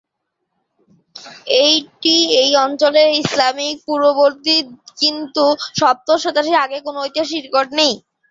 [1.65, 4.55] এটি এই অঞ্চলে ইসলামের পূর্ববর্তী,
[5.01, 5.43] কিন্তু
[5.79, 7.93] সপ্তদশ শতাব্দীর আগে কোনও ঐতিহাসিক রেকর্ড টিকে নেই।